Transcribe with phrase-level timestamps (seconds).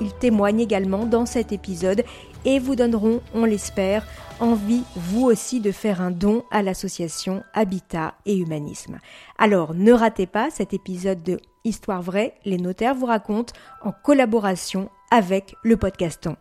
[0.00, 2.04] ils témoignent également dans cet épisode
[2.44, 4.06] et vous donneront, on l'espère,
[4.40, 8.98] envie vous aussi de faire un don à l'association Habitat et Humanisme.
[9.38, 14.88] Alors ne ratez pas cet épisode de Histoire vraie, les notaires vous racontent en collaboration
[15.10, 16.36] avec le podcaston.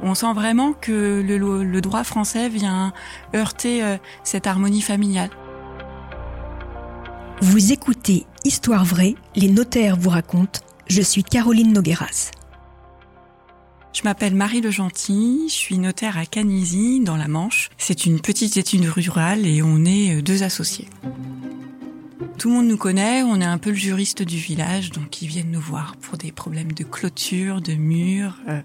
[0.00, 2.92] On sent vraiment que le, droit français vient
[3.34, 5.30] heurter euh, cette harmonie familiale.
[7.40, 10.58] Vous écoutez Histoire vraie, les notaires vous racontent.
[10.88, 12.32] Je suis Caroline Nogueras.
[13.92, 17.70] Je m'appelle Marie Le Gentil, je suis notaire à Canisy, dans la Manche.
[17.78, 20.88] C'est une petite étude rurale et on est euh, deux associés.
[22.38, 25.28] Tout le monde nous connaît, on est un peu le juriste du village, donc ils
[25.28, 28.60] viennent nous voir pour des problèmes de clôture, de murs, euh,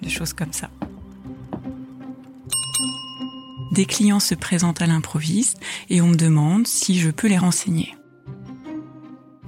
[0.00, 0.70] de choses comme ça.
[3.72, 5.58] Des clients se présentent à l'improviste
[5.90, 7.96] et on me demande si je peux les renseigner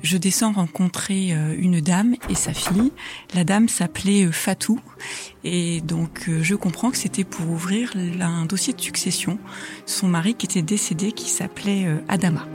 [0.05, 2.92] je descends rencontrer euh, une dame et sa fille.
[3.34, 4.78] La dame s'appelait euh, Fatou
[5.42, 9.38] et donc euh, je comprends que c'était pour ouvrir un dossier de succession.
[9.86, 12.47] Son mari qui était décédé qui s'appelait Adama.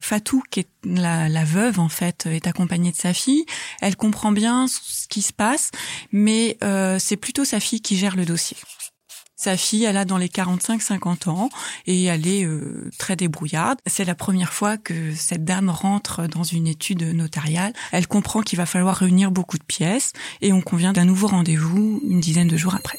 [0.00, 3.44] Fatou, qui est la, la, veuve en fait, est accompagnée de sa fille.
[3.82, 5.70] Elle comprend bien ce qui se passe,
[6.12, 6.56] mais
[6.98, 8.56] c'est plutôt sa fille qui gère le dossier.
[9.40, 11.48] Sa fille, elle a dans les 45-50 ans
[11.86, 13.78] et elle est euh, très débrouillarde.
[13.86, 17.72] C'est la première fois que cette dame rentre dans une étude notariale.
[17.92, 22.00] Elle comprend qu'il va falloir réunir beaucoup de pièces et on convient d'un nouveau rendez-vous
[22.02, 22.98] une dizaine de jours après.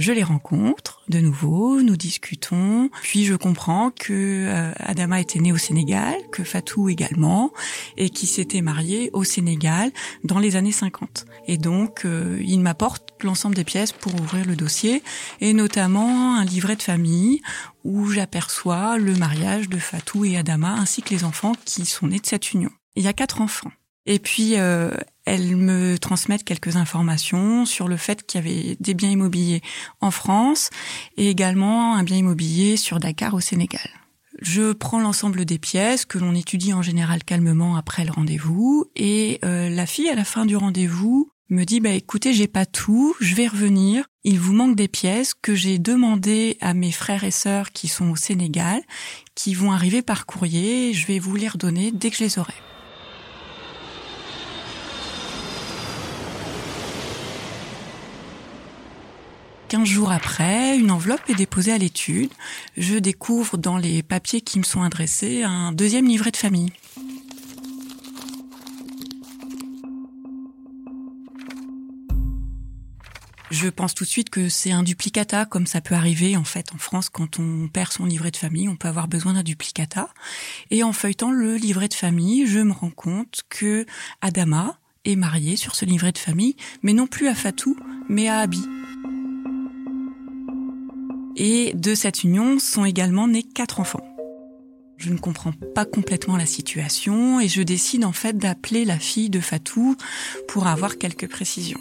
[0.00, 5.52] Je les rencontre de nouveau, nous discutons, puis je comprends que euh, Adama était né
[5.52, 7.52] au Sénégal, que Fatou également,
[7.98, 9.92] et qui s'était marié au Sénégal
[10.24, 11.26] dans les années 50.
[11.48, 15.02] Et donc, euh, il m'apporte l'ensemble des pièces pour ouvrir le dossier,
[15.42, 17.42] et notamment un livret de famille
[17.84, 22.20] où j'aperçois le mariage de Fatou et Adama, ainsi que les enfants qui sont nés
[22.20, 22.70] de cette union.
[22.96, 23.72] Il y a quatre enfants.
[24.06, 24.92] Et puis, euh,
[25.24, 29.62] elles me transmettent quelques informations sur le fait qu'il y avait des biens immobiliers
[30.00, 30.70] en France
[31.16, 33.88] et également un bien immobilier sur Dakar au Sénégal.
[34.40, 39.38] Je prends l'ensemble des pièces que l'on étudie en général calmement après le rendez-vous et
[39.44, 43.14] euh, la fille à la fin du rendez-vous me dit bah écoutez j'ai pas tout,
[43.20, 44.06] je vais revenir.
[44.24, 48.10] Il vous manque des pièces que j'ai demandé à mes frères et sœurs qui sont
[48.10, 48.80] au Sénégal,
[49.34, 50.92] qui vont arriver par courrier.
[50.94, 52.54] Je vais vous les redonner dès que je les aurai.
[59.70, 62.32] 15 jours après, une enveloppe est déposée à l'étude.
[62.76, 66.72] Je découvre dans les papiers qui me sont adressés un deuxième livret de famille.
[73.52, 76.74] Je pense tout de suite que c'est un duplicata, comme ça peut arriver en fait
[76.74, 80.08] en France quand on perd son livret de famille, on peut avoir besoin d'un duplicata.
[80.72, 83.86] Et en feuilletant le livret de famille, je me rends compte que
[84.20, 87.76] Adama est marié sur ce livret de famille, mais non plus à Fatou,
[88.08, 88.64] mais à Abi.
[91.42, 94.04] Et de cette union sont également nés quatre enfants.
[94.98, 99.30] Je ne comprends pas complètement la situation et je décide en fait d'appeler la fille
[99.30, 99.96] de Fatou
[100.48, 101.80] pour avoir quelques précisions.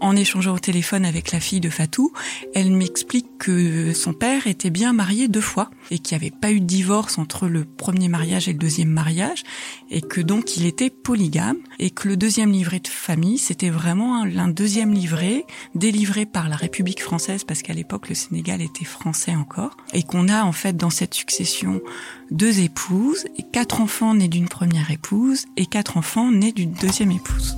[0.00, 2.12] En échangeant au téléphone avec la fille de Fatou,
[2.54, 6.52] elle m'explique que son père était bien marié deux fois et qu'il n'y avait pas
[6.52, 9.42] eu de divorce entre le premier mariage et le deuxième mariage
[9.90, 14.22] et que donc il était polygame et que le deuxième livret de famille c'était vraiment
[14.22, 15.44] un, deuxième livret
[15.74, 20.28] délivré par la République française parce qu'à l'époque le Sénégal était français encore et qu'on
[20.28, 21.80] a en fait dans cette succession
[22.30, 27.10] deux épouses et quatre enfants nés d'une première épouse et quatre enfants nés d'une deuxième
[27.10, 27.56] épouse.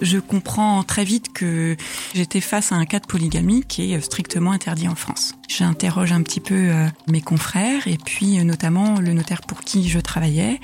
[0.00, 1.76] Je comprends très vite que
[2.14, 5.34] j'étais face à un cas de polygamie qui est strictement interdit en France.
[5.48, 9.88] J'interroge un petit peu euh, mes confrères et puis euh, notamment le notaire pour qui
[9.88, 10.60] je travaillais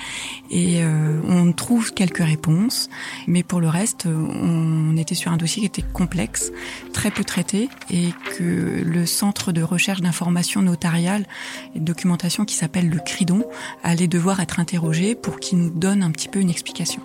[0.50, 2.88] et euh, on trouve quelques réponses,
[3.26, 6.52] mais pour le reste, on était sur un dossier qui était complexe,
[6.92, 11.26] très peu traité et que le centre de recherche d'informations notariales
[11.74, 13.44] et de documentation qui s'appelle le CRIDON
[13.82, 17.02] allait devoir être interrogé pour qu'il nous donne un petit peu une explication.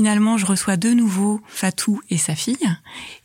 [0.00, 2.56] Finalement, je reçois de nouveau Fatou et sa fille.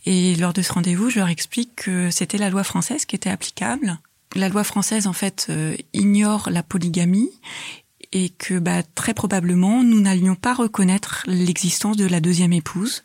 [0.06, 3.30] Et lors de ce rendez-vous, je leur explique que c'était la loi française qui était
[3.30, 3.98] applicable.
[4.36, 7.32] La loi française, en fait, euh, ignore la polygamie
[8.12, 13.04] et que bah, très probablement, nous n'allions pas reconnaître l'existence de la deuxième épouse.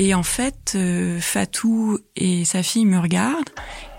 [0.00, 3.50] Et en fait, euh, Fatou et sa fille me regardent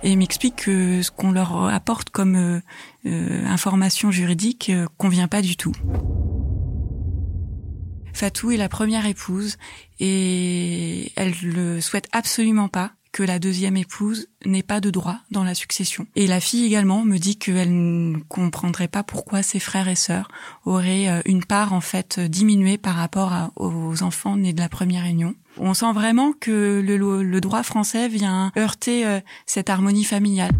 [0.01, 2.61] et m'expliquent que ce qu'on leur apporte comme euh,
[3.05, 5.73] euh, information juridique convient pas du tout.
[8.13, 9.57] Fatou est la première épouse
[9.99, 15.43] et elle le souhaite absolument pas que la deuxième épouse n'ait pas de droit dans
[15.43, 16.07] la succession.
[16.15, 20.29] Et la fille également me dit qu'elle ne comprendrait pas pourquoi ses frères et sœurs
[20.63, 25.35] auraient une part en fait diminuée par rapport aux enfants nés de la première union.
[25.57, 30.53] On sent vraiment que le, droit français vient heurter euh, cette harmonie familiale.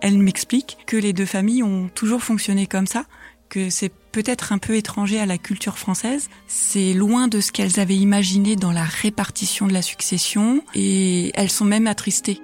[0.00, 3.04] Elle m'explique que les deux familles ont toujours fonctionné comme ça,
[3.50, 6.30] que c'est peut-être un peu étranger à la culture française.
[6.48, 11.50] C'est loin de ce qu'elles avaient imaginé dans la répartition de la succession et elles
[11.50, 12.40] sont même attristées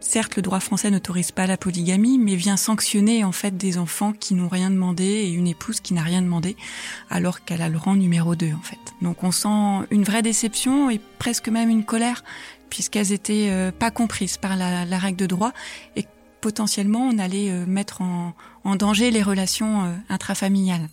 [0.00, 4.12] Certes, le droit français n'autorise pas la polygamie, mais vient sanctionner en fait des enfants
[4.12, 6.56] qui n'ont rien demandé et une épouse qui n'a rien demandé,
[7.10, 8.78] alors qu'elle a le rang numéro 2 en fait.
[9.02, 12.24] Donc on sent une vraie déception et presque même une colère,
[12.70, 15.52] puisqu'elles étaient euh, pas comprises par la, règle de droit
[15.96, 16.06] et
[16.40, 18.34] potentiellement on allait euh, mettre en,
[18.76, 20.88] danger les relations euh, intrafamiliales.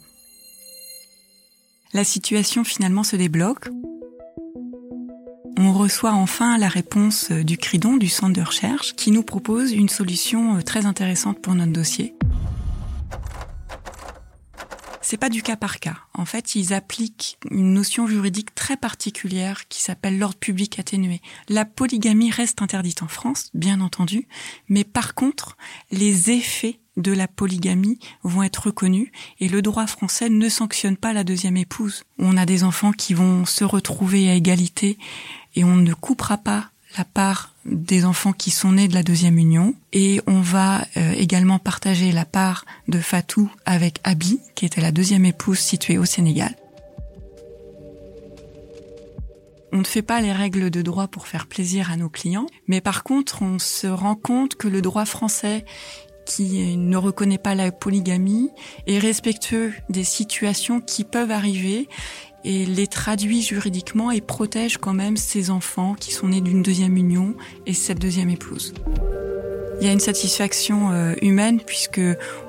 [1.93, 3.69] La situation finalement se débloque
[5.59, 9.89] on reçoit enfin la réponse du CRIDON, du centre de recherche, qui nous propose une
[9.89, 12.13] solution euh, très intéressante pour notre dossier.
[15.09, 15.95] C'est pas du cas par cas.
[16.13, 21.21] En fait, ils appliquent une notion juridique très particulière qui s'appelle l'ordre public atténué.
[21.47, 24.27] La polygamie reste interdite en France, bien entendu,
[24.67, 25.55] mais par contre,
[25.91, 29.09] les effets de la polygamie vont être reconnus
[29.39, 32.03] et le droit français ne sanctionne pas la deuxième épouse.
[32.19, 34.97] On a des enfants qui vont se retrouver à égalité
[35.55, 39.37] et on ne coupera pas la part des enfants qui sont nés de la deuxième
[39.37, 44.81] union et on va euh, également partager la part de Fatou avec Abi qui était
[44.81, 46.55] la deuxième épouse située au Sénégal.
[49.73, 52.79] On ne fait pas les règles de droit pour faire plaisir à nos clients, mais
[52.79, 55.65] par contre, on se rend compte que le droit français
[56.27, 58.51] qui ne reconnaît pas la polygamie
[58.85, 61.87] est respectueux des situations qui peuvent arriver
[62.43, 66.97] et les traduit juridiquement et protège quand même ces enfants qui sont nés d'une deuxième
[66.97, 67.35] union
[67.65, 68.73] et cette deuxième épouse.
[69.79, 72.01] Il y a une satisfaction euh, humaine puisque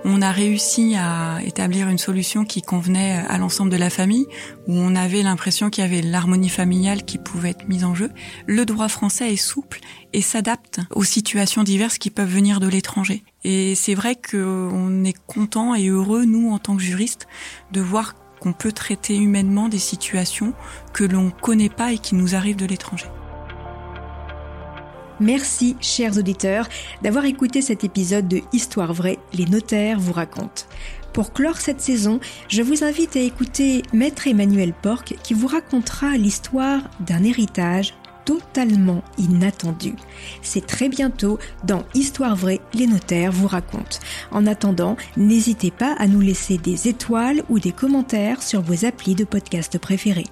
[0.05, 4.27] on a réussi à établir une solution qui convenait à l'ensemble de la famille,
[4.67, 8.11] où on avait l'impression qu'il y avait l'harmonie familiale qui pouvait être mise en jeu.
[8.47, 9.81] Le droit français est souple
[10.15, 13.25] et s'adapte aux situations diverses qui peuvent venir de l'étranger.
[13.45, 17.29] Et c'est vrai qu'on est content et heureux, nous, en tant que juristes,
[17.73, 20.55] de voir qu'on peut traiter humainement des situations
[20.95, 23.07] que l'on connaît pas et qui nous arrivent de l'étranger.
[25.21, 26.69] Merci, chers auditeurs,
[27.03, 30.63] d'avoir écouté cet épisode de Histoire vraie, les notaires vous racontent.
[31.13, 36.17] Pour clore cette saison, je vous invite à écouter Maître Emmanuel Porc qui vous racontera
[36.17, 39.95] l'histoire d'un héritage totalement inattendu.
[40.43, 43.99] C'est très bientôt dans Histoire vraie, les notaires vous racontent.
[44.31, 49.15] En attendant, n'hésitez pas à nous laisser des étoiles ou des commentaires sur vos applis
[49.15, 50.27] de podcast préférés.